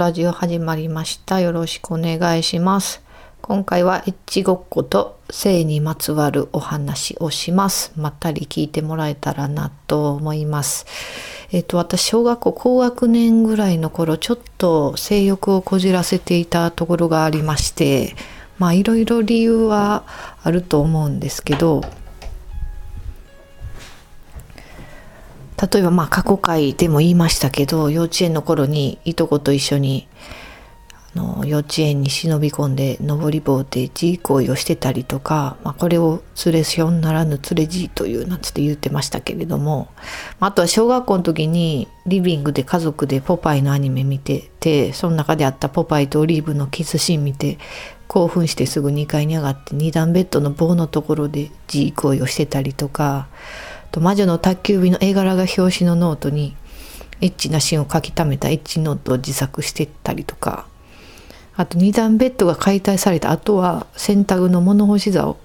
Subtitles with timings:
[0.00, 1.40] ラジオ始まりました。
[1.40, 3.02] よろしくお願いします。
[3.42, 7.92] 今回はエッチごっこと性にまつわるお話をします。
[7.96, 10.86] まったり聞いてもらえたらなと思います。
[11.52, 18.16] えっ、と、私、小学校高学年ぐらいの頃、ちょっと性欲をこじらせていたところがありまして、
[18.58, 20.04] まあ、いろいろ理由は
[20.42, 21.82] あると思うんですけど、
[25.60, 30.08] 例えばまあ過去回でも言いましたけど幼稚園の頃にいとこと一緒に
[31.14, 39.88] あの幼稚園に忍び込んで登り棒で G 行為をしてたりとか、まあ、これを「連れしょんならぬ連れ G」というなんつって言ってましたけれども
[40.38, 47.58] あとは小学校の時にリビングで家族でポパイのアニメ見ててその中であったポパイとオリーブのキスシーン見て
[48.06, 53.26] 興奮してすぐ2階に上がって2段ベッドの棒のところで G 行為をしてたりとか。
[53.90, 56.56] と魔女の宅急便の絵柄が表紙のノートに
[57.20, 60.66] エッチなシーンを書き溜めたエッチノートを自作してったりとか。
[61.60, 65.36] あと二段ベッドが解体された後は洗濯の物干し竿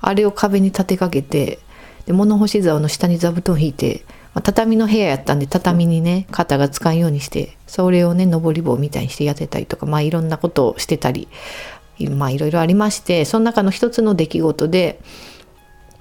[0.00, 1.58] あれを壁に立てかけて
[2.06, 4.02] で物干し竿の下に座布団を引いて、
[4.32, 11.28] まあ、畳の部屋やったんで畳にね肩がつかんようにしてそれをね登り棒みたいにしてやってたりとかまあいろんなことをしてたり
[12.16, 15.00] まあいろいろありましてその中の一つの出来事で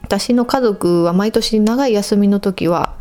[0.07, 2.95] 私の家族は毎年長い休みの時は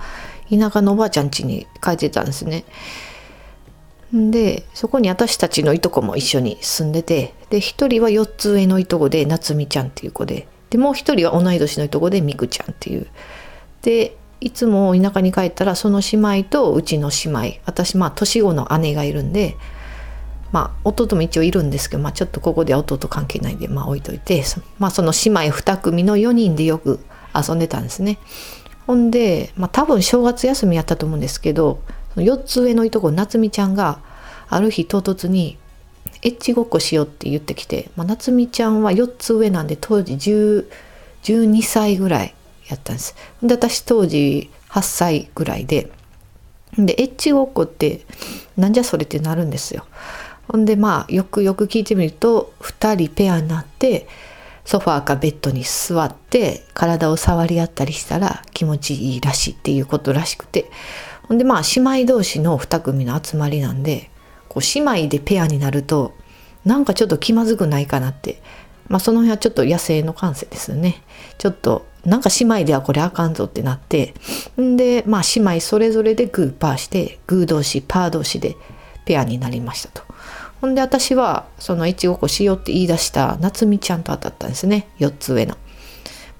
[0.50, 2.64] 田舎のおばあちゃん家に帰ってたんですね。
[4.12, 13.06] でそこに私たちのいとこも一緒に住んでてで一人は4つ上のいとこで夏美ちゃんっていう子ででもう一人は同い年のいとこでみくちゃんっていう。
[13.82, 19.56] でいつも田舎に帰ったらその姉妹とうちの姉妹私まあ年子の姉がいるんで
[20.56, 26.98] まあ、弟も一応いるんですけど、まあ、ちょっとここでは弟関係ないんで、まあ、置いといてそ,、まあ、その姉妹2組の4人でよく
[27.34, 28.16] 遊んでたんですね。
[28.86, 31.82] ほんで、まあ、多分正月休みやったと思うんですけど
[32.14, 33.98] 4つ上のいとこ夏美ちゃんが
[34.48, 35.58] ある日唐突に
[36.24, 40.64] 「エッチごっこしよう」って言ってきて、まあ、夏美ちゃんは4つ上なんで当時10
[41.24, 42.34] 12歳ぐらい
[42.70, 43.14] やったんです。
[43.42, 45.90] で私当時8歳ぐらいで
[46.78, 48.06] でエッチごっこって
[48.56, 49.84] なんじゃそれってなるんですよ。
[50.48, 54.06] ほんでまあよくよく聞いてみると2人ペアになって
[54.64, 60.70] ソファーかベッドに座って体を触り合ったりしたら気持ちいいらしいっていうことらしくて。
[61.28, 64.10] ほんでまあ姉妹同士の2組の集まりなんで
[64.48, 66.14] こう姉妹でペアになると
[66.64, 68.40] なんかちょっと気まずくないかなって。
[68.88, 71.02] まあその辺はちょっと野生の感性ですよね。
[71.38, 74.14] ちょっとなんか姉妹ではこれあかんぞってなって。
[74.60, 78.56] んでまあ姉妹それぞれでグーパーしてグー同士パー同士で
[79.06, 80.02] ペアになりましたと。
[80.60, 84.88] ほんで私はそのエッチごこしようって言い出した夏美ちゃんと当たったんですね。
[84.98, 85.56] 4つ上の。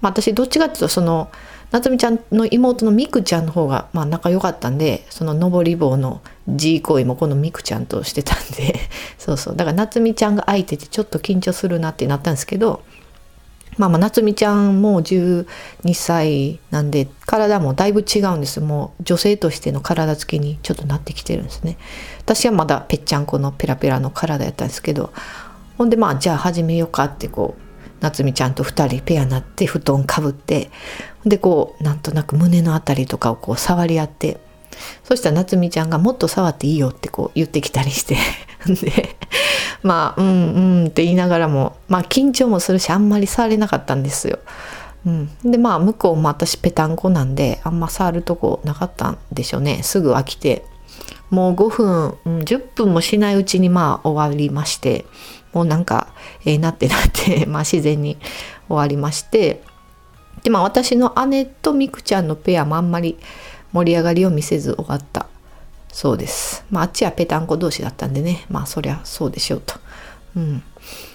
[0.00, 1.30] まあ、私どっちかっていうとその
[1.70, 8.74] 夏美ちゃんの妹のみくちゃんの方がまあ仲良かったんでその登り棒の G 行為もこのみくちゃんとしてたんで。
[9.18, 9.56] そうそう。
[9.56, 12.82] だから夏美ちゃんが相手でちょっと緊張するなってなったんですけど
[13.78, 15.46] まあまあ夏美ちゃんも12
[15.94, 21.76] 歳なんで体もだいぶ違うんですもう女性としての体つきにちょっとなってきてるんですね。
[22.26, 25.12] 私はまだぺっちゃんこのペラペラの体やったんですけど
[25.78, 27.62] ほんでまあじゃあ始めようかってこう
[28.00, 30.70] 夏美ちゃんと2人ペアになって布団かぶって
[31.24, 34.38] でこうなんとなく胸のあたりとかをこう触り合って
[35.04, 38.16] そしたら夏美ちゃんがもっと触っていいよってこう言ってきたりして
[38.66, 39.16] で
[39.84, 44.40] まあうんうんって言いながらもまあ緊張もするしあんまり触れなかったんですよ。
[45.06, 49.84] うん、でまあ向こうも私ペタンコなんであんま触るとこなかったんでしょうね。
[49.84, 50.64] すぐ飽きて。
[51.30, 55.06] もう5分、うん、10分もしないうちにまあ終わりまして
[55.52, 56.08] もうなんか
[56.44, 58.16] ええー、なってなって まあ自然に
[58.68, 59.62] 終わりまして
[60.42, 63.18] でまあ私の姉とみくちゃんのペアもあんまり
[63.72, 65.26] 盛り上がりを見せず終わった
[65.96, 66.62] そうです。
[66.70, 69.76] まあ、あっちはペタンコ同士だったんでね、まあ、そりゃそうでしょうと。
[70.36, 70.62] うん。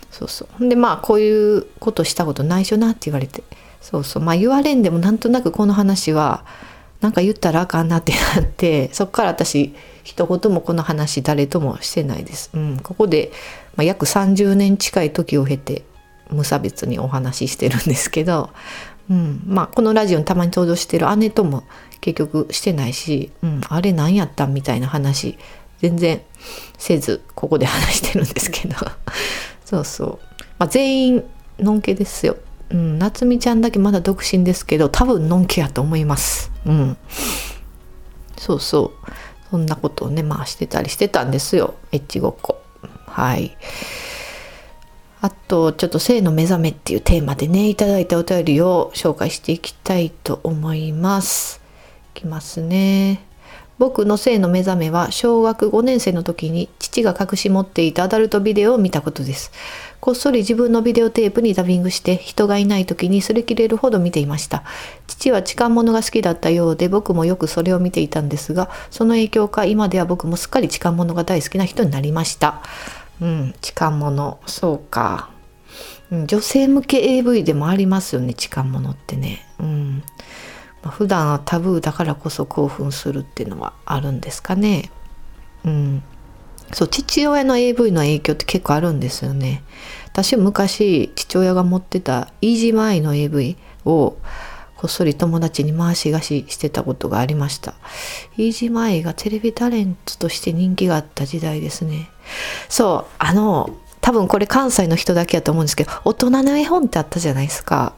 [0.09, 0.67] そうそう。
[0.67, 3.43] で、まあ、こういうことしたことないしょなって言われて、
[3.79, 4.23] そうそう。
[4.23, 6.43] まあ、言われんでもなんとなくこの話は、
[7.01, 12.49] なんか言ったらあかんなってなって、 そっから私、一言もこの話誰ともしてないです。
[12.53, 12.79] うん。
[12.81, 13.31] ここで、
[13.75, 15.83] まあ、約30年近い時を経て、
[16.29, 18.51] 無差別にお話ししてるんですけど、
[19.09, 21.63] うん、まあこのラジオにたまに登場してる姉とも
[21.99, 25.37] 結局してないし、うん、あれ何やったんみたいな話
[25.79, 26.21] 全然
[26.77, 28.75] せずここで話してるんですけど。
[29.65, 30.19] そうそう、
[30.57, 31.23] まあ、全員
[31.57, 32.35] のんけですよ、
[32.71, 36.51] うん、夏美ちゃんだけまだ独身ですけど多分のんけやと思います。
[36.65, 36.97] うん。
[38.37, 39.11] そうそう。
[39.49, 41.75] そんなことをねまあしてたりしてたんですよ。
[41.91, 42.61] エッチごっこ。
[43.07, 43.57] はい。
[45.23, 51.61] あと、ちょっと性の目覚めっていうテーマでね、いただいたお便りを紹介していきたいと思います。
[52.15, 53.23] いきますね。
[53.81, 59.51] 僕の性の目覚めは小学5年生の時に父が隠し持っていたアダルトビデオを見たことです。
[59.99, 64.61] こっそり自分のビデオテープにダビングして人がいない時に擦り切れるほど見ていました。
[65.07, 72.61] 父は痴漢者が好きだったようで僕もよくそれを見ていたんですがその影響か今では僕もすっかり痴漢者が大好きな人になりました。
[73.19, 74.37] うん痴漢者。
[74.45, 75.31] そうか。
[76.11, 79.47] 女性向け AV でもありますよね痴漢者ってね。
[79.59, 80.03] うん。
[80.83, 84.89] まあ、普段はタブーだからこそ興奮するっていうのはあるんですかね。
[85.63, 86.03] うん、
[86.73, 89.63] そう父親の AV の影響って結構あるんですよね。
[90.07, 94.17] 私昔父親が持ってたイージーマイの AV を
[94.81, 97.75] こっそり友達に回し貸ししてたことがありました。
[98.35, 102.09] イージーマイがテレビタレントとして人気があった時代ですね。
[102.67, 103.69] そう、あの、
[104.01, 107.93] 多分これ関西の人だけやと思うんですけど、大人の絵本ってあったじゃないですか。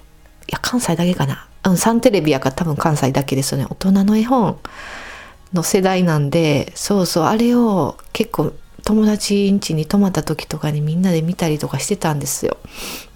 [0.48, 1.48] や、関西だけかな。
[1.66, 3.68] うん、サンテレビやから多分関西だけですよね。
[3.70, 4.60] 大人の絵本
[5.54, 8.54] の世代なんで、そうそう、あれを結構
[8.84, 12.58] 友達ん家に泊まった時とかにみんなで見たりとかしてたんですよ。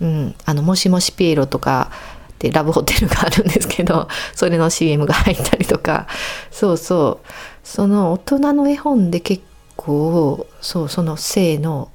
[0.02, 1.92] うん、あの、もしもしピエロとか、
[2.40, 6.08] でラブホテルがあるんですけどそれの CM が入ったりとか
[6.52, 7.28] そうそう
[7.64, 9.44] その大人の絵本で結
[9.76, 11.92] 構そうその性の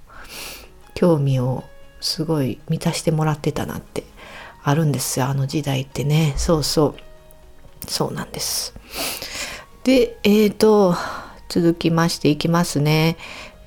[0.94, 1.64] 興味を
[2.00, 4.04] すごい満たしてもらってたなって
[4.62, 8.74] あるんですよあの時代ってねそうそうそうなんです
[9.84, 10.94] でえっ、ー、と
[11.48, 13.16] 続きましていきますね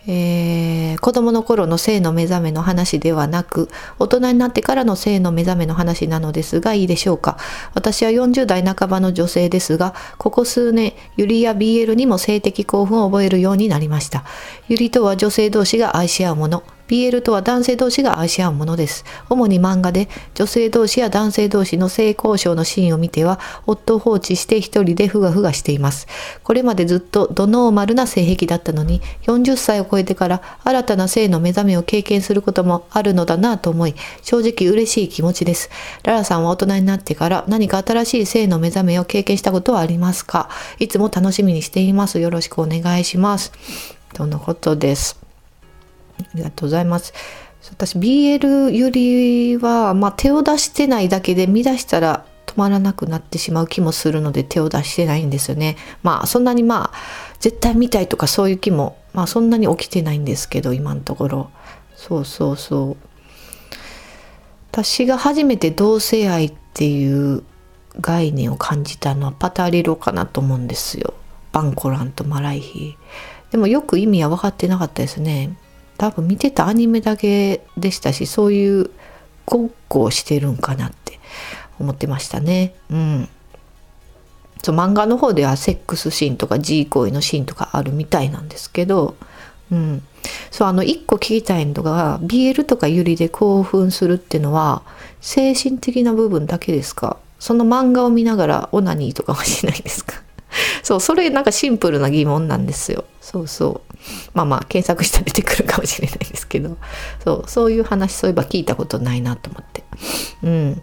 [0.08, 7.38] えー、子供の頃の性の目覚めの話ではなく、大人になってからの性の目覚めの話なのですがいいでしょうか。
[7.74, 14.26] 私は40代半ばの女性ですが、ここ数年、ユリや BL にも性的興奮を覚えるようになりました。
[14.68, 16.64] ユリとは女性同士が愛し合うもの。
[16.88, 19.06] BL とは男性同士が愛し合うものです。
[19.30, 26.08] 主に漫画で女性同士や男性同士の性交渉のシーンを見ては、夫を放置して一人でふがふがしています。
[26.44, 35.70] これまでずっとドノーマルな性癖だったのに、40歳を超えてから新たな性の目覚めを経験することもあるのだなと思い、正直嬉しい気持ちです。
[36.04, 40.50] ララさんは大人になってから何か新しい性の目覚めを経験したことはありますか？
[40.80, 42.20] いつも楽しみにしています。
[42.20, 43.52] よろしくお願いします。
[44.14, 45.25] とのことです。
[46.20, 47.14] ありがとうございます。
[47.72, 55.78] 私 BL よりは、まあ、手を出してないだけで見出したら止まらなくなってしまう気もするので手を出してないんですよね。
[56.04, 56.98] まあそんなにまあ
[57.40, 61.52] 絶対見たいとかそういう気もまあそんなに起きてないんですけど今のところ。
[61.96, 62.98] そうそうそう。
[64.72, 67.44] 私が初めて同性愛っていう
[68.00, 71.14] 概念を感じたのはパタリロかなと思うんですよ。
[71.52, 72.98] バンコランとマライヒ。
[73.52, 75.58] でもよく意味は分かってなかったですね。
[75.98, 78.90] 多分見てたアニメだけでしたしそういう
[79.46, 81.20] ごっこをしてるんかなって
[81.80, 82.76] 思ってましたね。
[82.90, 83.30] うん。
[84.64, 89.16] そう漫画の方ではセックスシーンとか G 行為のシーンとかあるみたいなんですけど、
[89.72, 90.02] うん。
[90.50, 94.82] そう、あの、一個聞きたいのが、BL とかユリで興奮するってのは、
[95.22, 97.18] 精神的な部分だけですか？
[97.40, 100.22] その漫画を見ながらオナニーとかはしないですか？
[100.84, 103.06] そう、それなんかシンプルな疑問なんですよ。
[103.22, 103.96] そうそう。
[104.34, 106.78] まあまあ、検索したら出てくるかもしれないですけど、
[107.24, 109.84] そう、そういう話、そういえば聞いたことないなと思って。
[110.44, 110.82] うん。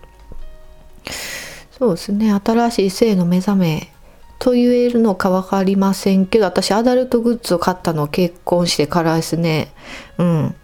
[1.79, 3.93] そうですね、新しい性の目覚め
[4.39, 9.73] と言えるのか分かりませんけど、私、アダルトグッズを買ったの結婚してからですね。
[10.19, 10.55] うん。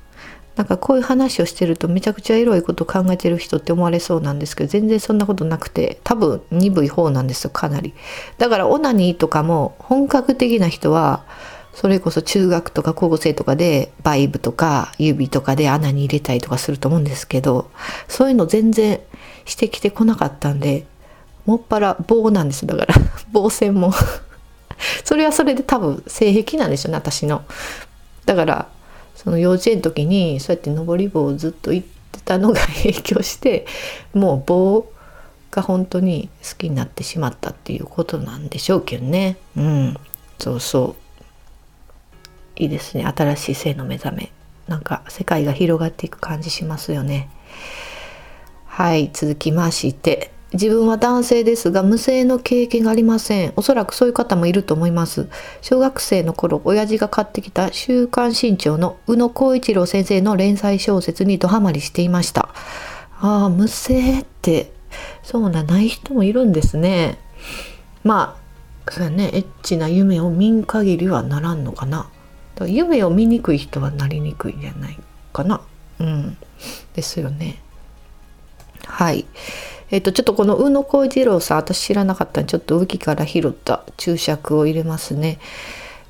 [0.58, 7.94] なんかこういう話をしてるとめちゃくちゃエロいこと考えてる人って思われそうなんですけど全然そんなことなくて多分鈍い方なんですよかなり。
[8.38, 11.24] だからオナニーとかも本格的な人は
[11.74, 17.70] それこそ中学とか高校生とかでバイブとか指とかで穴に入れたりとかすると思うんですけど
[18.08, 18.98] そういうの全然
[19.44, 20.86] してきてこなかったんで
[21.46, 22.66] もっぱら棒なんです。
[22.66, 22.94] だから
[23.30, 23.92] 棒線も。
[25.04, 27.44] それはそれで多分性癖なんでしょうね私の。
[28.26, 28.68] だから
[29.18, 33.66] その幼稚園の時にそうやって登り棒をずっと行ってたのが影響して
[34.14, 34.86] もう棒
[35.50, 39.36] が本当に好きになってしまったっていうことなんでしょうけどね。
[39.56, 39.96] うん。
[40.38, 40.94] そうそ
[42.56, 42.62] う。
[42.62, 43.04] いいですね。
[43.06, 44.30] 新しい性の目覚め。
[44.68, 47.28] なんか世界が広がっていく感じしますよね。
[48.66, 49.10] はい。
[49.12, 50.30] 続きまして。
[50.54, 53.52] 自分は男性ですが無性の経験がありません。
[53.56, 55.28] おそらくそういう方もいると思います。
[55.60, 62.48] 小学生の頃、親父が買ってきた週刊新潮の宇野光一郎先生の連載小説にドハマりしていました。
[63.20, 64.72] ああ、無性って、
[65.22, 67.18] そうな、ない人もいるんですね。
[68.02, 68.38] ま
[68.86, 72.08] あ、そうやね、エッチな夢を見ん限りはならんのかな。
[72.54, 74.98] だから夢を見にくい人はなりにくいんじゃない
[75.34, 75.60] かな。
[76.00, 76.38] うん。
[76.94, 77.60] ですよね。
[78.86, 79.26] はい。
[79.90, 85.38] えっ、と、ちょっとこの宇野浩一郎さん、私知らなかったんで、ちょっとウキから拾った注釈を入れますね。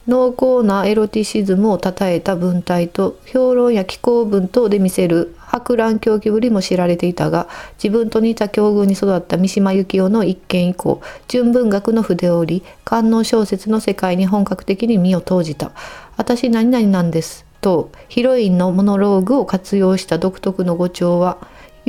[0.09, 15.73] 濃厚なエロティシズムを称えた文体と評論や気候文等で見せる博覧狂気ぶりも知られていたが自分と似た境遇に育った三島由紀夫の一件以降純文学の筆折り官能小説の世界に本格的に身を投じた
[16.17, 21.37] 「私何々なんです」とヒロインのモノローグを活用した独特の語調は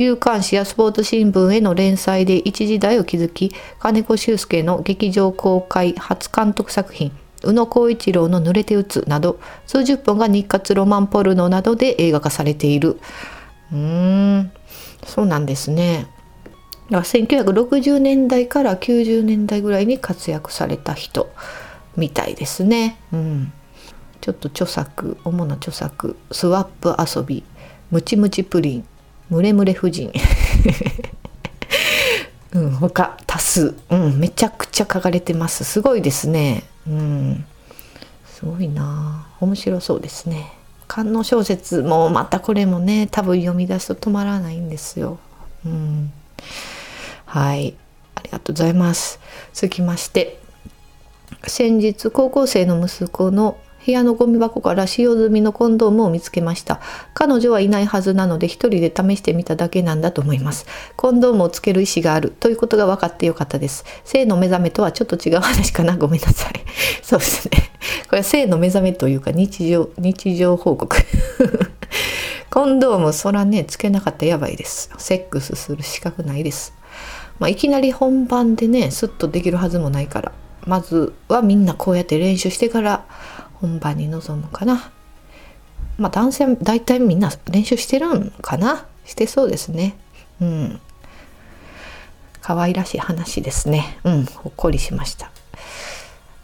[0.02, 12.98] 有刊誌やスポーツ新聞への連載で一時代を築き金子修介の劇場公開初監督作品宇野浩一郎の濡れて打つなど数十本が日活ロマンポルノなどで映画化されている。
[13.72, 14.52] うーん
[15.04, 16.06] そうなんですね。
[16.90, 21.30] だから1960年代から90年代ぐらいに活躍された人
[21.96, 22.98] みたいですね。
[23.12, 23.52] うん。
[24.22, 27.44] ちょっと著作主な著作スワップ遊び
[27.90, 28.84] ムチムチプリン。
[29.30, 30.12] ムレムレ夫人。
[32.52, 35.62] うん、他多数、うん、めちゃくちゃ書かれてます。
[35.62, 36.64] すごいですね。
[36.86, 37.44] うん。
[38.26, 39.28] すごいな。
[39.40, 40.52] 面白そうですね。
[40.88, 45.20] 観音小説もまたこれもね多分読み出すと止まらないんですよ。
[45.64, 46.12] うん。
[47.24, 47.76] はい。
[48.16, 49.20] ありがとうございます。
[49.52, 50.40] 続きまして。
[51.46, 56.80] 先日高校生の息子の部屋のゴミ箱から使用済みのコンドームを見つけました。
[57.14, 60.66] 彼女はいないはずなので一人で試してみただけなんだと思います。
[60.96, 63.84] コンドームをつける意思があるということが分かってよかったです。
[64.04, 65.96] 性の目覚めとはちょっと違う話かな。
[65.96, 66.52] ごめんなさい。
[67.02, 67.70] そうですね。
[68.08, 70.96] これは性の目覚めというか日常、日常報告。
[72.50, 74.90] コンドーム、そらね、つけなかったらやばいです。
[74.98, 76.74] セックスする資格ないです。
[77.38, 80.32] まあ、いきなり本番でね、スッとできるはずもないから。
[80.66, 83.04] まずはみんなこうやって練習してから
[83.60, 84.90] 本番に臨むかな。
[85.98, 89.96] まあ男性大体みんな練習してるんかなしてそうですね。
[90.40, 90.80] うん。
[92.40, 93.98] 可愛らしい話ですね。
[94.04, 95.30] うん、ほっこりしました。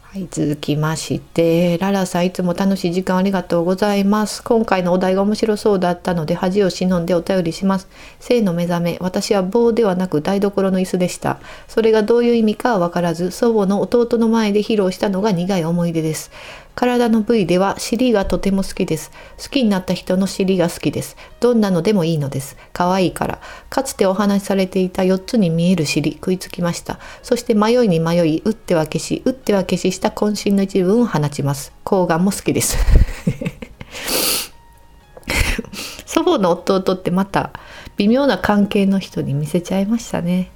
[0.03, 4.41] はい、続きまして、ララさんいつも楽しい時間ありがとうございます。
[4.41, 7.89] 今回のお題が面白そうだったので恥を忍んでお便りします。
[8.19, 11.39] 性の目覚め、私は棒ではなく台所の椅子でした。
[11.67, 16.31] それがどういう意味かはわからず、祖母の弟の前で披露したのが苦い思い出です。
[16.77, 19.11] 体の部位では尻がとても好きです。
[19.39, 21.17] 好きになった人の尻が好きです。
[21.39, 22.55] どんなのでもいいのです。
[22.71, 23.41] 可愛いから。
[23.71, 26.99] かつてお話しされていた4つに見える尻、食いつきました。
[27.23, 31.73] そして迷いに迷い、打っては消し、打っては消しした渾身の一文を放ちます。
[31.83, 32.77] 睾丸も好きです。
[36.05, 37.53] 祖母の弟ってまた
[37.97, 40.51] 微妙な関係の人に見せちゃいましたね。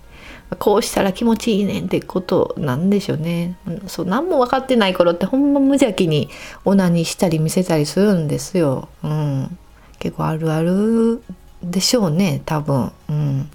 [0.59, 3.57] こうしたら気持ちいいねんってことなんでしょうね。
[3.87, 6.29] そう何も分かってない頃ってほんま無邪気に
[6.65, 8.89] オナニーしたり見せたりするんですよ。
[9.03, 9.57] うん、
[9.99, 11.23] 結構あるある
[11.63, 12.91] でしょうね多分。
[13.09, 13.49] うん、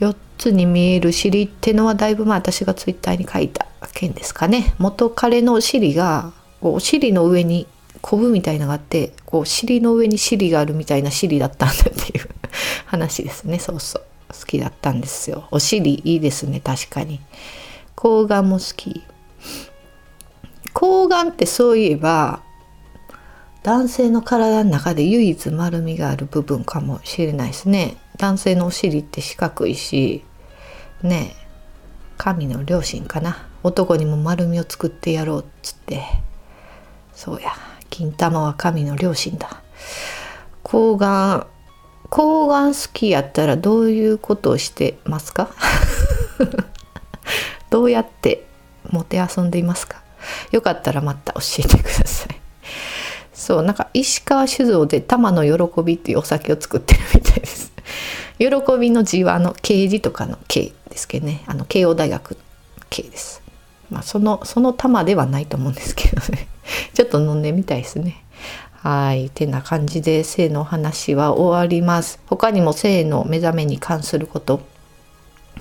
[0.00, 4.74] 4つに見える尻ってのはだいぶまあ私がツイッターに書いた件ですかね。
[4.78, 7.66] 元彼の尻がこう尻の上に
[8.00, 12.28] コブみたいなのがあってこう尻の上に尻があるみたいな尻だったんだっていう
[12.86, 14.02] 話ですねそうそう。
[14.38, 15.48] 好きだったんですよ。
[15.50, 17.20] お尻いいですね確かに。
[17.96, 19.02] 睾丸も好き。
[20.72, 22.42] 睾丸ってそういえば
[23.62, 27.96] 男性の体の中で唯一丸みがある部分かもしれないですね。
[28.16, 30.24] 男性のお尻って四角いし
[31.02, 31.34] ね
[32.16, 33.48] 神の両親かな。
[33.62, 36.02] 男にも丸みを作ってやろうっつって。
[37.14, 37.52] そうや。
[37.90, 39.62] 金玉は神の両親だ。
[40.62, 41.46] 睾丸
[42.10, 45.50] 抗がん好きやったらどういうことをしてますか？
[47.70, 48.46] どうやって
[48.90, 50.02] もて遊んでいますか？
[50.50, 52.40] よかったらまた教えてください。
[53.32, 57.72] そう、なんか石川酒造で玉の喜びっていうお酒を作ってるみたいです。
[58.38, 58.46] 喜
[58.78, 62.36] びの字はあの刑事とかの刑ですけどね、あの慶応大学の
[62.90, 63.40] 刑です。
[63.88, 66.48] まあその、その玉ではないと思うんですけどね。
[66.92, 68.24] ちょっと飲んでみたいですね。
[68.82, 69.28] はい。
[69.28, 72.18] てな感じで性の話は終わります。
[72.26, 74.62] 他にも性の目覚めに関すること、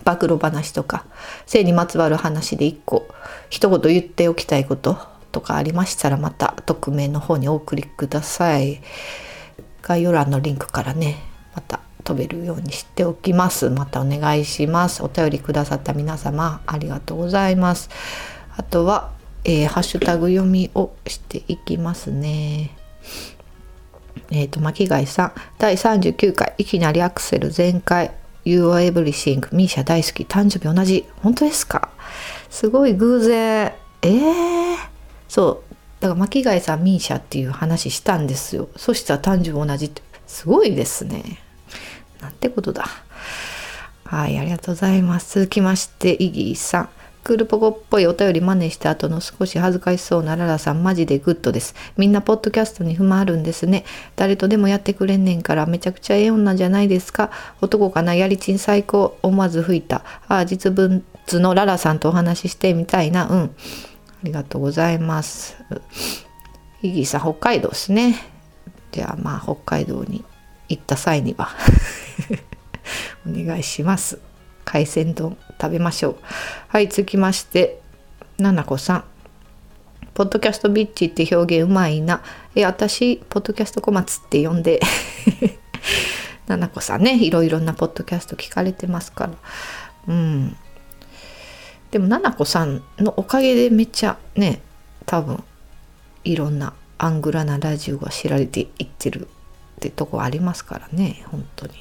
[0.05, 1.05] 暴露話とか、
[1.45, 3.09] 性にまつわる話で一個、
[3.49, 4.97] 一言言っておきたいこと
[5.33, 8.81] とかありましたらまた匿名の方にお送りください。
[9.81, 11.17] 概要欄のリンクからね、
[11.55, 13.69] また飛べるようにしておきます。
[13.69, 15.03] またお願いします。
[15.03, 17.89] お便りくださった皆様ありがとうございます。
[18.55, 19.11] あとは、
[19.43, 22.78] えー、ハッシュタグ読みをしていきますね。
[24.31, 28.11] えっ、ー、と、巻貝さん、第39回、いきなりアクセル全開、
[28.45, 31.05] You are everything、ミーシャ大好き、誕生日同じ。
[31.21, 31.89] 本当ですか？
[32.49, 33.73] すごい偶然。
[34.01, 34.77] えー、
[35.27, 35.75] そう。
[35.99, 38.69] だから巻貝さん、ミーシャっていう話したんですよ。
[38.75, 40.01] そしたら誕生日同じって。
[40.27, 41.39] すごいですね。
[42.21, 42.85] なんてことだ。
[44.05, 46.89] はいありがとうございます続きましてイギーさん
[47.29, 51.75] クールポコっぽいお便り真似した後の少し恥ずかしそうなララさんマジでグッドです。
[51.95, 53.85] みんなポッドキャストに不満あるんですね。
[54.15, 57.29] 誰とでもやってくれんねんからめちゃくちゃええ女じゃないですか。
[57.61, 59.97] 男かなやりちん最高思わず吹いた。
[60.27, 63.27] ああ実物のララさんとお話ししてみたいな。
[63.27, 63.41] うん。
[63.43, 63.49] あ
[64.23, 65.55] りがとうございます。
[66.81, 68.15] イギーさん北海道ですね。
[68.91, 70.25] じゃあまあ北海道に
[70.67, 71.49] 行った際には
[73.29, 74.28] お願いします。
[74.65, 76.15] 海鮮丼食べましょう。
[76.67, 77.81] はい、続きまして、
[78.37, 79.03] ななこさん。
[80.13, 82.21] ポッドキャストビッチって表現うまいな。
[82.55, 84.79] え、私、ポッドキャスト小松って呼んで。
[86.47, 89.33] ななこさんね、いろいろなポッドキャスト聞かれてますから。
[90.07, 90.57] うん。
[91.91, 94.61] でも、ななこさんのおかげでめっちゃね、
[95.05, 95.43] 多分、
[96.23, 99.27] いろんなアングラなラジオが知られていってる
[99.77, 101.73] ってとこありますからね、本当に。
[101.73, 101.77] あ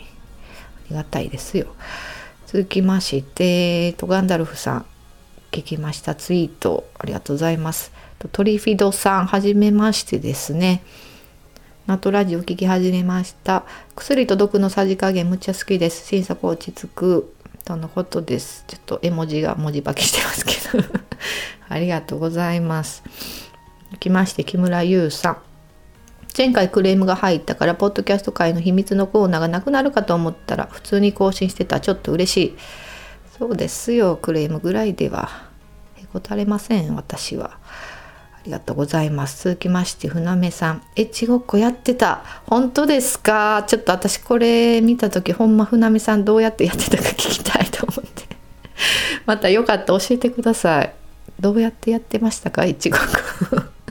[0.90, 1.66] りがたいですよ。
[2.50, 4.86] 続きまして、トガンダルフさん、
[5.50, 7.92] 聞きましたツイート、ありがとうございます。
[8.32, 10.82] トリフィドさん、はじめましてですね。
[11.86, 13.64] ナトラジオ聞き始めました。
[13.94, 16.06] 薬と毒のさじ加減むっちゃ好きです。
[16.06, 17.34] 審査落ち着く。
[17.66, 18.64] とのことです。
[18.66, 20.82] ちょっと絵文字が文字化けしてますけど
[21.68, 23.02] ありがとうございます。
[24.00, 25.47] きまして、木村優さん。
[26.38, 31.80] 前回クレームが入ったからポッドキャスト界の秘密のコーナーがなくなるかと思ったら普通に更新してた。
[31.80, 32.56] ちょっと嬉しい。
[33.36, 35.28] そうですよクレームぐらいでは。
[35.96, 37.58] へこたれません私は。
[38.34, 39.42] ありがとうございます。
[39.42, 40.82] 続きまして船目さん。
[40.94, 42.22] エッチごっこやってた。
[42.46, 43.64] 本当ですか？
[43.66, 48.28] ちょっと私これ見た時ほんま船目さんどうやってやってたか聞きたいと思って。
[49.26, 50.94] またよかった教えてください。
[51.40, 52.64] どうやってやってましたか？
[52.64, 53.06] エッチごっこ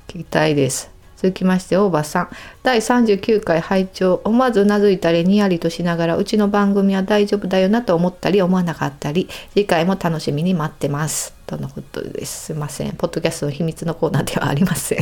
[0.07, 0.96] 聞きたいです。
[1.17, 2.29] 続きまして大場さん。
[2.61, 4.21] 第39回拝聴。
[4.23, 11.33] 思わずうなずいたりにやりとしながらうちの番組は大丈夫だよなと思ったり思わなかったり次回も楽しみに待ってます。
[11.47, 12.45] とのことです。
[12.45, 12.91] すいません。
[12.93, 14.99] ポッドキャストの秘密のコーナーではありません。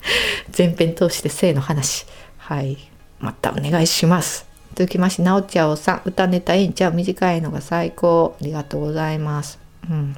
[0.56, 2.06] 前編通して性の話。
[2.38, 2.78] はい。
[3.18, 4.46] またお願いします。
[4.74, 6.02] 続きましてなおちゃおさん。
[6.06, 6.94] 歌ネタえんちゃう？
[6.94, 8.34] 短いのが最高。
[8.40, 9.58] ありがとうございます。
[9.90, 10.16] うん。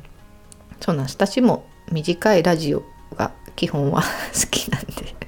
[0.81, 1.16] そうなんです。
[1.16, 2.85] 私も短いラジオ
[3.16, 4.02] が基本は
[4.33, 5.21] 好きなんで。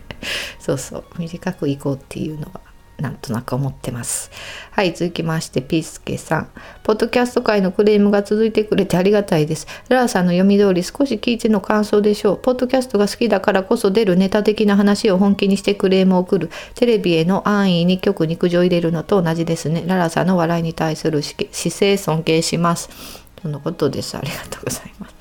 [0.58, 2.60] そうそう短くいこうっていうのは
[2.96, 4.30] なんとなく思ってます。
[4.70, 6.48] はい、続きまして、ピースケさん。
[6.84, 9.66] ポッドキャスト界のクレームが続いてくれてありがたいです。
[9.88, 12.38] ララさんの読み通り少し聞いての感想でしょう。
[12.38, 16.50] ポッドキャストが好きだからこそ出るネタ的な話を本気にしてクレームを送る。
[16.76, 19.82] テレビへの安易に曲肉情入れるのと同じですね。
[19.86, 22.88] ララさんの笑いに対する姿勢尊敬します。
[23.34, 24.16] とのことです。
[24.16, 25.14] ありがとうございます。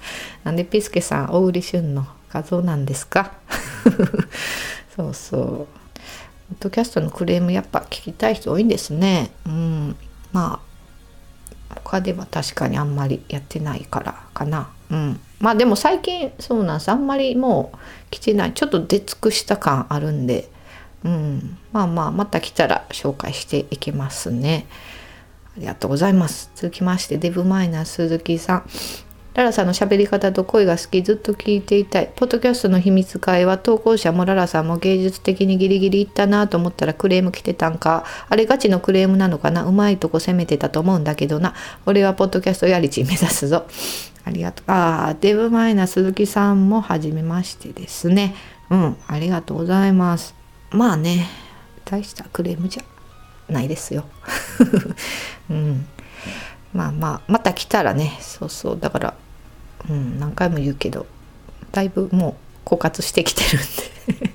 [0.43, 3.31] なんでピースケさん、大売旬の画像なんですか？
[4.95, 5.39] そうそう。
[5.39, 5.67] ポッ
[6.59, 9.31] ドキャストのクレームやっぱ聞きたい人多いんですね。
[9.45, 9.95] うん。
[10.31, 10.61] ま
[11.69, 14.69] あ他では確かにあんまりやってないからかな。
[14.91, 15.19] うん。
[15.39, 16.89] まあでも最近そうなんです。
[16.89, 17.77] あんまりもう
[18.11, 18.53] 来てない。
[18.53, 20.49] ちょっと出尽くした感あるんで。
[21.03, 21.57] うん。
[21.71, 24.67] まあまあまた来たら紹介していきますね。
[25.57, 26.51] ありがとうございます。
[26.55, 28.63] 続きましてデブマイナー鈴木さん。
[29.33, 32.11] ララさんの喋り方と声が好き、ずっと聞いていたい。
[32.15, 38.05] ポッドキャストの秘密会は投稿者もララさんも芸術的にギリギリいったなと思ったらクレーム来てたんか。
[38.29, 39.63] あれガチのクレームなのかな？
[39.65, 41.55] うまいとこ攻めてたと思うんだけどな。
[41.87, 43.65] 俺はポッドキャストやりち目指すぞ。
[44.23, 44.71] ありがとう。
[44.71, 48.35] ああ、デブマイナ鈴木さんもはじめましてですね。
[48.69, 50.35] うん、ありがとうございます。
[50.69, 51.27] まあね、
[51.85, 52.83] 大したクレームじゃ
[53.51, 54.05] ないですよ。
[55.49, 55.87] うん。
[56.73, 59.13] まあまあまた来たらねそうそうだから
[59.89, 61.05] うん、何回も言うけど
[61.71, 63.65] だいぶもう枯渇してきてるん
[64.17, 64.33] で。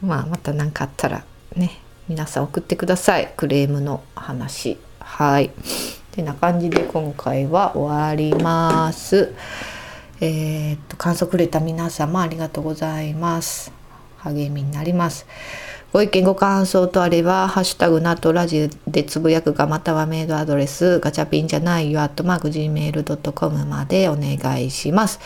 [0.02, 3.32] まあまた何かあったらね皆さん送ってください。
[3.36, 4.78] クレームの話。
[5.00, 5.50] はい。
[6.12, 9.34] てな感じで今回は終わります。
[10.20, 13.70] えー、っと観測くれた皆様ありがとうございます。
[14.18, 15.26] 励みになります。
[15.96, 25.20] ご意見ご感想とあれば、ハッシュタグナットラジでつぶやくか、またはメールアドレス、ガチャピンじゃないよ、アットマーク Gmail.com までお願いします。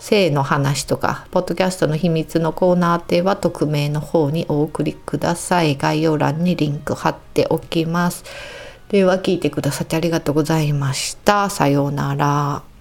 [0.00, 5.76] 性の話とか、ポッドキャストの秘密のコーナーでは匿名の方にお送りください。
[5.76, 8.24] 概要欄にリンク貼っておきます。
[8.88, 11.50] では聞いてくださってありがとうございました。
[11.50, 12.75] さようなら。